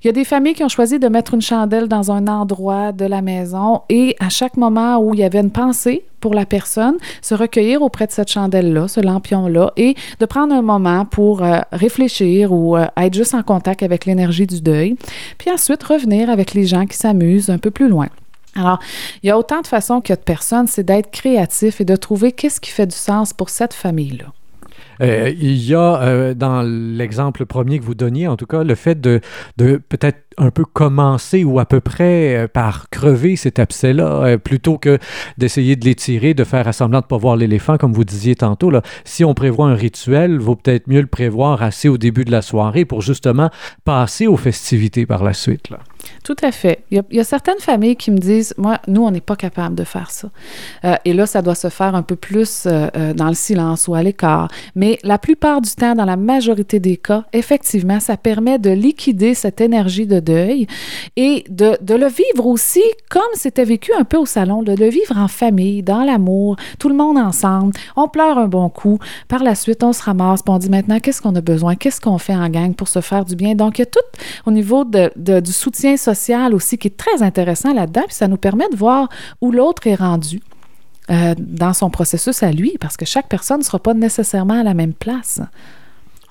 Il 0.04 0.08
y 0.08 0.10
a 0.10 0.14
des 0.14 0.24
familles 0.24 0.54
qui 0.54 0.64
ont 0.64 0.70
choisi 0.70 1.00
de 1.00 1.08
mettre 1.08 1.34
une 1.34 1.42
chandelle 1.42 1.88
dans 1.88 2.12
un 2.12 2.28
endroit 2.28 2.92
de 2.92 3.06
la 3.06 3.22
maison 3.22 3.82
et 3.90 4.16
à 4.20 4.30
chaque 4.30 4.58
moment 4.58 4.98
où 5.00 5.14
il 5.14 5.20
y 5.20 5.24
avait 5.24 5.40
une 5.40 5.52
pensée 5.52 6.06
pour 6.20 6.34
la 6.34 6.46
personne, 6.46 6.98
se 7.22 7.34
recueillir 7.34 7.82
auprès 7.82 8.06
de 8.06 8.12
cette 8.12 8.30
chandelle-là, 8.30 8.88
ce 8.88 9.00
lampion-là, 9.00 9.72
et 9.78 9.96
de 10.20 10.26
prendre 10.26 10.54
un 10.54 10.62
moment 10.62 11.06
pour 11.06 11.44
euh, 11.44 11.60
réfléchir 11.72 12.52
ou 12.52 12.78
euh, 12.78 12.86
être 12.98 13.14
juste 13.14 13.34
en 13.34 13.44
contact 13.44 13.84
avec 13.84 14.06
l'énergie 14.06 14.46
du 14.46 14.62
deuil, 14.62 14.96
puis 15.38 15.50
ensuite 15.50 15.82
revenir 15.84 16.30
avec 16.30 16.54
les 16.54 16.66
gens 16.66 16.86
qui 16.86 16.98
s'amusent 16.98 17.50
un 17.50 17.58
peu 17.58 17.72
plus 17.72 17.88
loin. 17.88 18.08
Alors, 18.56 18.80
il 19.24 19.28
y 19.28 19.30
a 19.30 19.38
autant 19.38 19.62
de 19.62 19.68
façons 19.68 20.02
que 20.02 20.14
de 20.14 20.20
personnes, 20.20 20.68
c'est 20.68 20.84
d'être 20.84 21.12
créatif 21.12 21.82
et 21.82 21.86
de 21.86 21.96
trouver 21.96 22.32
qu'est-ce 22.32 22.60
qui 22.60 22.72
fait 22.72 22.88
du 22.88 22.96
sens 22.96 23.32
pour 23.32 23.50
cette 23.50 23.74
famille-là. 23.74 24.26
Euh, 25.02 25.32
il 25.40 25.58
y 25.58 25.74
a, 25.76 26.02
euh, 26.02 26.34
dans 26.34 26.62
l'exemple 26.62 27.46
premier 27.46 27.80
que 27.80 27.84
vous 27.84 27.96
donniez, 27.96 28.28
en 28.28 28.38
tout 28.38 28.46
cas, 28.46 28.64
le 28.64 28.76
fait 28.76 29.00
de, 29.00 29.22
de 29.58 29.78
peut-être 29.78 30.20
un 30.40 30.52
peu 30.52 30.66
commencer 30.66 31.44
ou 31.44 31.60
à 31.60 31.66
peu 31.66 31.82
près 31.82 32.36
euh, 32.36 32.48
par 32.48 32.90
crever 32.90 33.36
cet 33.36 33.60
abcès-là, 33.60 34.24
euh, 34.24 34.38
plutôt 34.38 34.78
que 34.78 34.98
d'essayer 35.38 35.76
de 35.76 35.86
l'étirer, 35.86 36.34
de 36.34 36.44
faire 36.44 36.68
à 36.68 36.74
semblant 36.74 37.00
de 37.00 37.06
ne 37.06 37.10
pas 37.10 37.18
voir 37.18 37.36
l'éléphant, 37.36 37.78
comme 37.78 37.94
vous 37.94 38.06
disiez 38.06 38.36
tantôt. 38.36 38.70
Là. 38.70 38.82
Si 39.04 39.24
on 39.24 39.34
prévoit 39.34 39.68
un 39.68 39.76
rituel, 39.76 40.40
vaut 40.40 40.56
peut-être 40.56 40.88
mieux 40.88 41.02
le 41.02 41.08
prévoir 41.08 41.62
assez 41.62 41.90
au 41.90 41.98
début 41.98 42.26
de 42.26 42.32
la 42.32 42.42
soirée 42.42 42.86
pour 42.86 43.02
justement 43.02 43.50
passer 43.84 44.28
aux 44.28 44.38
festivités 44.38 45.06
par 45.06 45.24
la 45.24 45.34
suite. 45.34 45.70
Là. 45.70 45.80
Tout 46.24 46.36
à 46.42 46.52
fait. 46.52 46.84
Il 46.92 47.04
y, 47.12 47.20
a, 47.20 47.24
certaines 47.24 47.60
familles 47.60 47.98
qui 47.98 48.10
me 48.10 48.18
disent, 48.18 48.54
moi, 48.58 48.80
nous, 48.88 49.04
on 49.04 49.12
n'est 49.12 49.22
pas 49.22 49.36
capable 49.36 49.76
de 49.76 49.84
faire 49.84 50.10
ça. 50.10 50.30
Euh, 50.86 50.96
et 51.04 51.14
là, 51.14 51.26
ça 51.26 51.42
doit 51.42 51.56
se 51.56 51.70
faire 51.70 51.94
un 51.94 52.04
peu 52.04 52.16
plus 52.16 52.66
dans 52.66 53.28
le 53.28 53.34
silence 53.34 53.88
ou 53.88 53.96
à 53.96 54.02
l'écart. 54.02 54.50
Mais 54.76 54.98
la 55.04 55.18
plupart 55.18 55.62
du 55.62 55.72
temps, 55.72 55.96
dans 55.96 56.06
la 56.06 56.16
majorité 56.16 56.80
des 56.80 56.98
cas, 56.98 57.26
effectivement, 57.34 58.00
ça 58.00 58.16
permet 58.16 58.60
de 58.60 58.70
liquider 58.70 59.34
cette 59.34 59.62
énergie 59.62 60.08
de 60.08 60.20
et 61.16 61.44
de, 61.50 61.78
le 61.94 62.08
vivre 62.08 62.46
aussi 62.46 62.84
comme 63.10 63.22
c'était 63.34 63.66
vécu 63.66 63.92
un 63.98 64.04
peu 64.04 64.18
au 64.18 64.26
salon, 64.26 64.64
de 64.64 64.74
le 64.74 64.90
vivre 64.90 65.18
en 65.18 65.28
famille, 65.28 65.84
dans 65.84 66.04
l'amour, 66.04 66.56
tout 66.80 66.90
le 66.90 66.96
monde 66.96 67.18
ensemble. 67.18 67.74
On 67.96 68.08
pleure 68.08 68.38
un 68.38 68.48
bon 68.48 68.70
coup. 68.70 69.00
Par 69.28 69.44
la 69.44 69.56
suite, 69.56 69.84
on 69.84 69.94
se 69.94 70.04
ramasse, 70.04 70.42
puis 70.42 70.54
on 70.54 70.58
dit 70.58 70.70
maintenant, 70.70 71.00
qu'est-ce 71.00 71.22
qu'on 71.22 71.36
a 71.36 71.42
besoin? 71.42 71.76
Qu'est-ce 71.76 72.02
qu'on 72.02 72.18
fait 72.18 72.36
en 72.36 72.50
gang 72.50 72.74
pour 72.74 72.88
se 72.88 73.02
faire 73.02 73.26
du 73.26 73.36
bien? 73.36 73.56
Donc, 73.56 73.80
il 73.80 73.82
y 73.82 73.84
a 73.84 73.88
tout 73.88 74.00
au 74.46 74.52
niveau 74.52 74.86
du 74.86 75.52
soutien 75.52 75.98
social 75.98 76.54
aussi 76.54 76.78
qui 76.78 76.88
est 76.88 76.98
très 76.98 77.24
intéressant 77.24 77.74
là-dedans, 77.74 78.04
puis 78.08 78.16
ça 78.16 78.28
nous 78.28 78.38
permet 78.38 78.70
de 78.70 78.76
voir 78.76 79.10
où 79.42 79.52
l'autre 79.52 79.88
est 79.88 79.96
rendu 79.96 80.42
euh, 81.10 81.34
dans 81.38 81.74
son 81.74 81.90
processus 81.90 82.44
à 82.44 82.52
lui, 82.52 82.78
parce 82.80 82.96
que 82.96 83.06
chaque 83.06 83.28
personne 83.28 83.60
ne 83.60 83.64
sera 83.64 83.80
pas 83.80 83.96
nécessairement 83.96 84.60
à 84.60 84.64
la 84.64 84.76
même 84.76 84.94
place. 84.94 85.42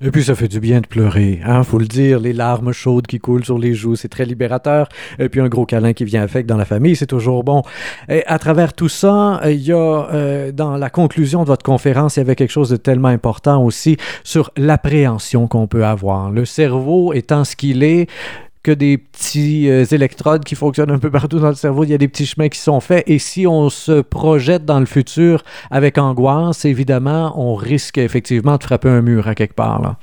Et 0.00 0.12
puis 0.12 0.23
ça 0.23 0.37
fait 0.37 0.47
du 0.47 0.61
bien 0.61 0.81
de 0.81 0.87
pleurer, 0.87 1.40
hein, 1.45 1.64
faut 1.64 1.78
le 1.78 1.87
dire, 1.87 2.21
les 2.21 2.33
larmes 2.33 2.71
chaudes 2.71 3.09
qui 3.09 3.19
coulent 3.19 3.45
sur 3.45 3.59
les 3.59 3.75
joues, 3.75 3.97
c'est 3.97 4.09
très 4.09 4.25
libérateur. 4.25 4.88
Et 5.19 5.28
puis 5.28 5.40
un 5.40 5.49
gros 5.49 5.67
câlin 5.67 5.93
qui 5.93 6.05
vient 6.05 6.23
avec 6.23 6.47
dans 6.47 6.57
la 6.57 6.64
famille, 6.64 6.95
c'est 6.95 7.07
toujours 7.07 7.43
bon. 7.43 7.62
Et 8.09 8.25
à 8.26 8.38
travers 8.38 8.75
tout 8.75 8.88
ça, 8.88 9.40
il 9.47 9.61
y 9.61 9.73
a 9.73 9.76
euh, 9.76 10.52
dans 10.52 10.76
la 10.76 10.88
conclusion 10.88 11.43
de 11.43 11.49
votre 11.49 11.64
conférence, 11.64 12.17
il 12.17 12.21
y 12.21 12.23
avait 12.23 12.37
quelque 12.37 12.52
chose 12.52 12.71
de 12.71 12.76
tellement 12.76 13.09
important 13.09 13.64
aussi 13.64 13.97
sur 14.23 14.52
l'appréhension 14.57 15.49
qu'on 15.49 15.67
peut 15.67 15.85
avoir. 15.85 16.31
Le 16.31 16.45
cerveau 16.45 17.12
étant 17.12 17.43
ce 17.43 17.57
qu'il 17.57 17.83
est, 17.83 18.09
que 18.62 18.73
des 18.73 18.99
petits 18.99 19.69
euh, 19.69 19.85
électrodes 19.85 20.45
qui 20.45 20.55
fonctionnent 20.55 20.91
un 20.91 20.99
peu 20.99 21.11
partout 21.11 21.38
dans 21.38 21.49
le 21.49 21.55
cerveau. 21.55 21.85
Il 21.85 21.91
y 21.91 21.95
a 21.95 21.99
des 21.99 22.09
petits 22.09 22.27
chemins 22.27 22.49
qui 22.49 22.59
sont 22.59 22.81
faits. 22.81 23.05
Et 23.07 23.19
si 23.19 23.47
on 23.47 23.71
se 23.71 24.00
projette 24.00 24.65
dans 24.65 24.81
le 24.81 24.87
futur 24.87 25.43
avec 25.71 25.99
angoisse, 25.99 26.65
évidemment, 26.65 27.33
on 27.37 27.55
risque 27.55 27.99
effectivement 27.99 28.57
de 28.57 28.62
frapper 28.62 28.88
un 28.88 29.03
mur 29.03 29.29
à 29.29 29.35
quelque 29.35 29.55
part. 29.55 29.97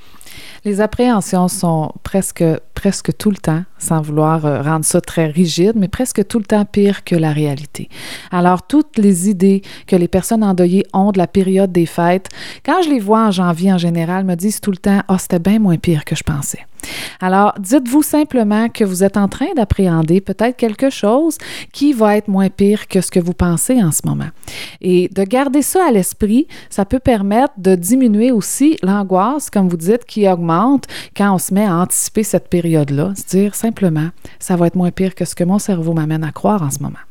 Les 0.64 0.80
appréhensions 0.80 1.48
sont 1.48 1.92
presque, 2.02 2.44
presque 2.74 3.16
tout 3.16 3.30
le 3.30 3.36
temps, 3.36 3.62
sans 3.78 4.00
vouloir 4.00 4.44
euh, 4.46 4.62
rendre 4.62 4.84
ça 4.84 5.00
très 5.00 5.26
rigide, 5.26 5.72
mais 5.76 5.88
presque 5.88 6.26
tout 6.26 6.38
le 6.38 6.44
temps 6.44 6.64
pire 6.64 7.04
que 7.04 7.14
la 7.14 7.32
réalité. 7.32 7.88
Alors, 8.30 8.66
toutes 8.66 8.98
les 8.98 9.28
idées 9.28 9.62
que 9.86 9.96
les 9.96 10.08
personnes 10.08 10.44
endeuillées 10.44 10.86
ont 10.92 11.12
de 11.12 11.18
la 11.18 11.26
période 11.26 11.72
des 11.72 11.86
fêtes, 11.86 12.28
quand 12.64 12.82
je 12.82 12.88
les 12.88 13.00
vois 13.00 13.26
en 13.26 13.30
janvier 13.30 13.72
en 13.72 13.78
général, 13.78 14.24
me 14.24 14.34
disent 14.34 14.60
tout 14.60 14.70
le 14.70 14.76
temps 14.76 15.02
oh, 15.08 15.16
c'était 15.18 15.38
bien 15.38 15.58
moins 15.58 15.76
pire 15.76 16.04
que 16.04 16.16
je 16.16 16.22
pensais. 16.22 16.66
Alors, 17.20 17.54
dites-vous 17.58 18.02
simplement 18.02 18.68
que 18.68 18.84
vous 18.84 19.02
êtes 19.02 19.16
en 19.16 19.28
train 19.28 19.52
d'appréhender 19.54 20.20
peut-être 20.20 20.56
quelque 20.56 20.90
chose 20.90 21.38
qui 21.72 21.92
va 21.92 22.16
être 22.16 22.28
moins 22.28 22.48
pire 22.48 22.88
que 22.88 23.00
ce 23.00 23.10
que 23.10 23.20
vous 23.20 23.32
pensez 23.32 23.82
en 23.82 23.92
ce 23.92 24.02
moment. 24.04 24.28
Et 24.80 25.08
de 25.08 25.22
garder 25.24 25.62
ça 25.62 25.86
à 25.88 25.90
l'esprit, 25.90 26.46
ça 26.70 26.84
peut 26.84 26.98
permettre 26.98 27.54
de 27.56 27.74
diminuer 27.74 28.30
aussi 28.30 28.76
l'angoisse, 28.82 29.50
comme 29.50 29.68
vous 29.68 29.76
dites, 29.76 30.04
qui 30.04 30.28
augmente 30.28 30.84
quand 31.16 31.34
on 31.34 31.38
se 31.38 31.52
met 31.52 31.66
à 31.66 31.76
anticiper 31.76 32.22
cette 32.22 32.48
période-là. 32.48 33.12
Se 33.16 33.36
dire 33.36 33.54
simplement, 33.66 34.10
ça 34.38 34.54
va 34.54 34.68
être 34.68 34.76
moins 34.76 34.92
pire 34.92 35.14
que 35.14 35.24
ce 35.24 35.34
que 35.34 35.44
mon 35.44 35.58
cerveau 35.58 35.92
m'amène 35.92 36.22
à 36.22 36.30
croire 36.30 36.62
en 36.62 36.70
ce 36.70 36.80
moment. 36.80 37.04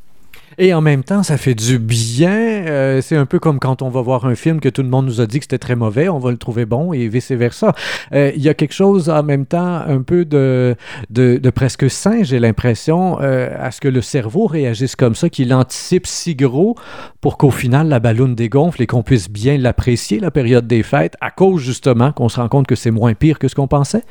Et 0.57 0.73
en 0.73 0.79
même 0.79 1.03
temps, 1.03 1.21
ça 1.21 1.37
fait 1.37 1.53
du 1.53 1.79
bien. 1.79 2.31
Euh, 2.31 3.01
c'est 3.01 3.17
un 3.17 3.25
peu 3.25 3.39
comme 3.39 3.59
quand 3.59 3.81
on 3.81 3.89
va 3.89 4.01
voir 4.01 4.25
un 4.25 4.35
film 4.35 4.61
que 4.61 4.69
tout 4.69 4.83
le 4.83 4.87
monde 4.87 5.05
nous 5.05 5.19
a 5.19 5.27
dit 5.27 5.39
que 5.39 5.43
c'était 5.43 5.57
très 5.57 5.75
mauvais, 5.75 6.07
on 6.07 6.17
va 6.17 6.31
le 6.31 6.37
trouver 6.37 6.65
bon 6.65 6.93
et 6.93 7.09
vice-versa. 7.09 7.73
Euh, 8.13 8.31
il 8.35 8.41
y 8.41 8.47
a 8.47 8.53
quelque 8.53 8.73
chose 8.73 9.09
en 9.09 9.21
même 9.21 9.45
temps 9.45 9.81
un 9.85 10.01
peu 10.01 10.23
de, 10.23 10.75
de, 11.09 11.49
presque 11.49 11.89
sain, 11.89 12.23
j'ai 12.23 12.39
l'impression, 12.39 13.17
euh, 13.21 13.49
à 13.59 13.71
ce 13.71 13.81
que 13.81 13.89
le 13.89 14.01
cerveau 14.01 14.45
réagisse 14.45 14.95
comme 14.95 15.15
ça, 15.15 15.29
qu'il 15.29 15.53
anticipe 15.53 16.07
si 16.07 16.35
gros 16.35 16.75
pour 17.19 17.37
qu'au 17.37 17.51
final 17.51 17.89
la 17.89 17.99
balloune 17.99 18.35
dégonfle 18.35 18.81
et 18.81 18.87
qu'on 18.87 19.03
puisse 19.03 19.29
bien 19.29 19.57
l'apprécier, 19.57 20.19
la 20.19 20.31
période 20.31 20.67
des 20.67 20.83
fêtes, 20.83 21.15
à 21.19 21.31
cause 21.31 21.61
justement 21.61 22.13
qu'on 22.13 22.29
se 22.29 22.39
rend 22.39 22.47
compte 22.47 22.67
que 22.67 22.75
c'est 22.75 22.91
moins 22.91 23.13
pire 23.13 23.39
que 23.39 23.49
ce 23.49 23.55
qu'on 23.55 23.67
pensait. 23.67 24.03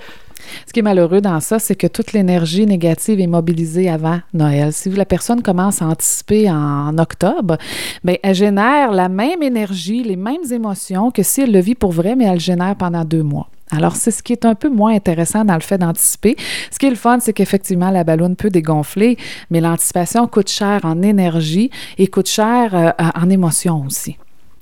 Ce 0.67 0.73
qui 0.73 0.81
est 0.81 0.83
malheureux 0.83 1.21
dans 1.21 1.41
ça, 1.41 1.59
c'est 1.59 1.75
que 1.75 1.87
toute 1.87 2.13
l'énergie 2.13 2.67
négative 2.67 3.21
est 3.21 3.27
mobilisée 3.27 3.89
avant 3.89 4.21
Noël. 4.33 4.73
Si 4.73 4.91
la 4.91 5.05
personne 5.05 5.43
commence 5.43 5.83
à 5.83 5.87
anticiper 5.87 6.51
en 6.51 6.97
octobre, 6.99 7.59
bien, 8.03 8.17
elle 8.23 8.35
génère 8.35 8.93
la 8.93 9.09
même 9.09 9.43
énergie, 9.43 10.03
les 10.03 10.17
mêmes 10.17 10.51
émotions 10.51 11.11
que 11.11 11.23
si 11.23 11.43
elle 11.43 11.53
le 11.53 11.61
vit 11.61 11.75
pour 11.75 11.93
vrai, 11.93 12.17
mais 12.17 12.25
elle 12.25 12.41
génère 12.41 12.77
pendant 12.77 13.05
deux 13.05 13.23
mois. 13.23 13.49
Alors, 13.71 13.97
c'est 13.97 14.11
ce 14.11 14.23
qui 14.23 14.33
est 14.33 14.45
un 14.45 14.55
peu 14.55 14.69
moins 14.69 14.95
intéressant 14.95 15.45
dans 15.45 15.55
le 15.55 15.61
fait 15.61 15.79
d'anticiper. 15.79 16.37
Ce 16.71 16.79
qui 16.79 16.87
est 16.87 16.91
le 16.91 16.97
fun, 16.97 17.19
c'est 17.21 17.33
qu'effectivement, 17.33 17.91
la 17.91 18.05
ballonne 18.05 18.37
peut 18.37 18.51
dégonfler, 18.51 19.17
mais 19.51 19.61
l'anticipation 19.61 20.27
coûte 20.27 20.49
cher 20.49 20.81
en 20.85 21.03
énergie 21.03 21.71
et 21.99 22.07
coûte 22.07 22.29
cher 22.29 22.75
euh, 22.75 22.91
en 23.15 23.31
émotion 23.31 23.83
aussi. 23.87 24.17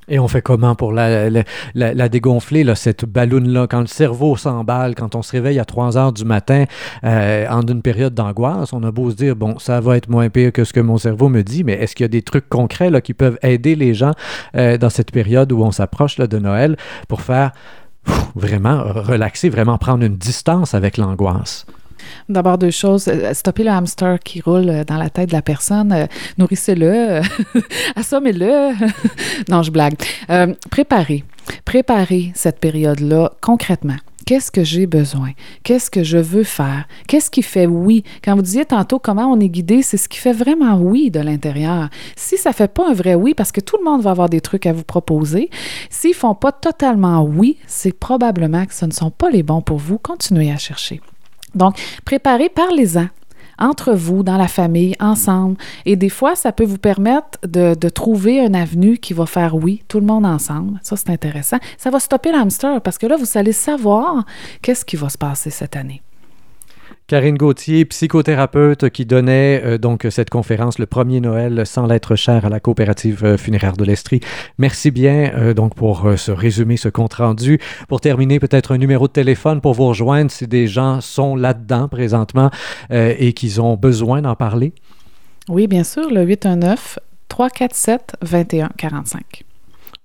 Et 0.08 0.18
on 0.18 0.26
fait 0.26 0.42
comment 0.42 0.74
pour 0.74 0.92
la, 0.92 1.30
dégonfler, 2.08 2.66
cette 2.74 3.04
balloune-là, 3.04 3.66
quand 3.68 3.80
le 3.80 3.86
cerveau 3.86 4.36
s'emballe, 4.36 4.94
quand 4.94 5.14
on 5.14 5.22
se 5.22 5.32
réveille 5.32 5.58
à 5.58 5.64
3 5.64 5.96
heures 5.96 6.12
du 6.12 6.24
matin 6.24 6.64
euh, 7.04 7.46
en 7.48 7.62
une 7.62 7.82
période 7.82 8.12
d'angoisse, 8.12 8.72
on 8.72 8.82
a 8.82 8.90
beau 8.90 9.10
se 9.10 9.16
dire, 9.16 9.36
bon, 9.36 9.58
ça 9.58 9.80
va 9.80 9.96
être 9.96 10.08
moins 10.08 10.28
pire 10.28 10.52
que 10.52 10.64
ce 10.64 10.72
que 10.72 10.80
mon 10.80 10.98
cerveau 10.98 11.28
me 11.28 11.42
dit, 11.42 11.62
mais 11.62 11.74
est-ce 11.74 11.94
qu'il 11.94 12.04
y 12.04 12.06
a 12.06 12.08
des 12.08 12.22
trucs 12.22 12.48
concrets 12.48 12.90
là, 12.90 13.00
qui 13.00 13.14
peuvent 13.14 13.38
aider 13.42 13.76
les 13.76 13.94
gens 13.94 14.12
euh, 14.56 14.76
dans 14.76 14.90
cette 14.90 15.12
période 15.12 15.52
où 15.52 15.62
on 15.62 15.70
s'approche 15.70 16.16
de 16.16 16.38
Noël 16.38 16.76
pour 17.06 17.20
faire 17.20 17.52
vraiment 18.34 18.82
relaxer, 18.82 19.50
vraiment 19.50 19.78
prendre 19.78 20.04
une 20.04 20.16
distance 20.16 20.74
avec 20.74 20.96
l'angoisse? 20.96 21.64
D'abord, 22.28 22.58
deux 22.58 22.70
choses. 22.70 23.08
Euh, 23.08 23.34
stopper 23.34 23.64
le 23.64 23.70
hamster 23.70 24.18
qui 24.20 24.40
roule 24.40 24.68
euh, 24.68 24.84
dans 24.84 24.96
la 24.96 25.10
tête 25.10 25.28
de 25.28 25.34
la 25.34 25.42
personne. 25.42 25.92
Euh, 25.92 26.06
nourrissez-le. 26.38 27.20
Assommez-le. 27.96 28.72
non, 29.48 29.62
je 29.62 29.70
blague. 29.70 29.94
préparez. 30.70 31.24
Préparez 31.64 32.32
cette 32.34 32.60
période-là 32.60 33.32
concrètement. 33.40 33.96
Qu'est-ce 34.24 34.50
que 34.52 34.62
j'ai 34.62 34.86
besoin? 34.86 35.32
Qu'est-ce 35.64 35.90
que 35.90 36.04
je 36.04 36.18
veux 36.18 36.44
faire? 36.44 36.86
Qu'est-ce 37.08 37.30
qui 37.30 37.42
fait 37.42 37.66
oui? 37.66 38.04
Quand 38.22 38.36
vous 38.36 38.42
disiez 38.42 38.64
tantôt 38.64 38.98
comment 38.98 39.26
on 39.26 39.40
est 39.40 39.48
guidé, 39.48 39.82
c'est 39.82 39.96
ce 39.96 40.08
qui 40.08 40.18
fait 40.18 40.32
vraiment 40.32 40.76
oui 40.76 41.10
de 41.10 41.20
l'intérieur. 41.20 41.88
Si 42.16 42.36
ça 42.36 42.50
ne 42.50 42.54
fait 42.54 42.68
pas 42.72 42.88
un 42.88 42.94
vrai 42.94 43.14
oui, 43.14 43.34
parce 43.34 43.50
que 43.52 43.60
tout 43.60 43.76
le 43.78 43.84
monde 43.84 44.02
va 44.02 44.10
avoir 44.10 44.28
des 44.28 44.40
trucs 44.40 44.66
à 44.66 44.72
vous 44.72 44.84
proposer, 44.84 45.50
s'ils 45.90 46.10
ne 46.10 46.16
font 46.16 46.34
pas 46.34 46.52
totalement 46.52 47.22
oui, 47.24 47.58
c'est 47.66 47.92
probablement 47.98 48.64
que 48.64 48.74
ce 48.74 48.86
ne 48.86 48.92
sont 48.92 49.10
pas 49.10 49.30
les 49.30 49.42
bons 49.42 49.62
pour 49.62 49.78
vous. 49.78 49.98
Continuez 49.98 50.52
à 50.52 50.56
chercher. 50.56 51.00
Donc, 51.54 51.76
préparez, 52.04 52.48
parlez-en 52.48 53.08
entre 53.58 53.92
vous, 53.92 54.22
dans 54.22 54.36
la 54.36 54.48
famille, 54.48 54.96
ensemble. 54.98 55.56
Et 55.86 55.94
des 55.94 56.08
fois, 56.08 56.34
ça 56.34 56.52
peut 56.52 56.64
vous 56.64 56.78
permettre 56.78 57.38
de, 57.46 57.74
trouver 57.88 58.44
un 58.44 58.54
avenue 58.54 58.98
qui 58.98 59.12
va 59.12 59.26
faire 59.26 59.54
oui, 59.54 59.82
tout 59.88 60.00
le 60.00 60.06
monde 60.06 60.26
ensemble. 60.26 60.80
Ça, 60.82 60.96
c'est 60.96 61.10
intéressant. 61.10 61.58
Ça 61.78 61.90
va 61.90 62.00
stopper 62.00 62.32
l'hamster 62.32 62.80
parce 62.80 62.98
que 62.98 63.06
là, 63.06 63.16
vous 63.16 63.26
allez 63.38 63.52
savoir 63.52 64.24
qu'est-ce 64.62 64.84
qui 64.84 64.96
va 64.96 65.08
se 65.08 65.18
passer 65.18 65.50
cette 65.50 65.76
année. 65.76 66.02
Karine 67.12 67.36
Gauthier, 67.36 67.84
psychothérapeute 67.84 68.88
qui 68.88 69.04
donnait 69.04 69.60
euh, 69.62 69.76
donc 69.76 70.06
cette 70.08 70.30
conférence 70.30 70.78
le 70.78 70.86
premier 70.86 71.20
Noël 71.20 71.66
sans 71.66 71.86
l'être 71.86 72.16
cher 72.16 72.46
à 72.46 72.48
la 72.48 72.58
coopérative 72.58 73.22
euh, 73.22 73.36
funéraire 73.36 73.76
de 73.76 73.84
l'Estrie. 73.84 74.20
Merci 74.56 74.90
bien 74.90 75.30
euh, 75.34 75.52
donc 75.52 75.74
pour 75.74 76.10
ce 76.16 76.32
résumé, 76.32 76.78
ce 76.78 76.88
compte 76.88 77.12
rendu. 77.12 77.60
Pour 77.86 78.00
terminer, 78.00 78.40
peut-être 78.40 78.72
un 78.72 78.78
numéro 78.78 79.08
de 79.08 79.12
téléphone 79.12 79.60
pour 79.60 79.74
vous 79.74 79.88
rejoindre 79.88 80.30
si 80.30 80.46
des 80.46 80.66
gens 80.66 81.02
sont 81.02 81.36
là-dedans 81.36 81.86
présentement 81.86 82.50
et 82.88 83.34
qu'ils 83.34 83.60
ont 83.60 83.76
besoin 83.76 84.22
d'en 84.22 84.34
parler. 84.34 84.72
Oui, 85.50 85.66
bien 85.66 85.84
sûr, 85.84 86.10
le 86.10 86.22
819 86.22 86.98
347 87.28 88.16
2145. 88.22 89.44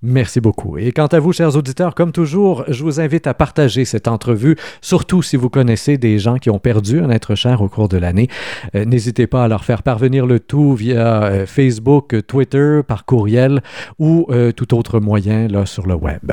Merci 0.02 0.40
beaucoup. 0.40 0.78
Et 0.78 0.92
quant 0.92 1.06
à 1.06 1.18
vous, 1.18 1.32
chers 1.32 1.56
auditeurs, 1.56 1.94
comme 1.96 2.12
toujours, 2.12 2.64
je 2.68 2.84
vous 2.84 3.00
invite 3.00 3.26
à 3.26 3.34
partager 3.34 3.84
cette 3.84 4.06
entrevue, 4.06 4.56
surtout 4.80 5.22
si 5.22 5.36
vous 5.36 5.50
connaissez 5.50 5.98
des 5.98 6.20
gens 6.20 6.36
qui 6.36 6.50
ont 6.50 6.60
perdu 6.60 7.00
un 7.00 7.10
être 7.10 7.34
cher 7.34 7.62
au 7.62 7.68
cours 7.68 7.88
de 7.88 7.96
l'année. 7.96 8.28
Euh, 8.76 8.84
n'hésitez 8.84 9.26
pas 9.26 9.42
à 9.42 9.48
leur 9.48 9.64
faire 9.64 9.82
parvenir 9.82 10.24
le 10.24 10.38
tout 10.38 10.74
via 10.74 11.24
euh, 11.24 11.46
Facebook, 11.46 12.14
Twitter, 12.28 12.80
par 12.86 13.06
courriel 13.06 13.60
ou 13.98 14.26
euh, 14.30 14.52
tout 14.52 14.72
autre 14.76 15.00
moyen 15.00 15.48
là, 15.48 15.66
sur 15.66 15.86
le 15.88 15.94
web. 15.94 16.32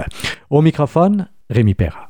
Au 0.51 0.61
microphone, 0.61 1.27
Rémi 1.49 1.73
Perra. 1.73 2.03